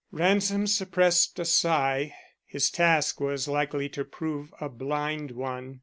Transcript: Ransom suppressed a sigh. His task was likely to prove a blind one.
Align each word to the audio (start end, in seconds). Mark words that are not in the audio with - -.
Ransom 0.11 0.65
suppressed 0.65 1.37
a 1.37 1.45
sigh. 1.45 2.15
His 2.47 2.71
task 2.71 3.19
was 3.21 3.47
likely 3.47 3.87
to 3.89 4.03
prove 4.03 4.51
a 4.59 4.67
blind 4.67 5.29
one. 5.29 5.79